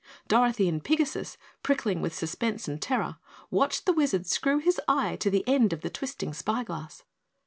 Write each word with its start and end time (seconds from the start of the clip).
Dorothy 0.27 0.67
and 0.67 0.83
Pigasus, 0.83 1.37
prickling 1.61 2.01
with 2.01 2.15
suspense 2.15 2.67
and 2.67 2.81
terror, 2.81 3.17
watched 3.51 3.85
the 3.85 3.93
Wizard 3.93 4.25
screw 4.25 4.57
his 4.57 4.81
eye 4.87 5.15
to 5.17 5.29
the 5.29 5.43
end 5.47 5.73
of 5.73 5.81
the 5.81 5.91
twisting 5.91 6.33
spyglass. 6.33 7.03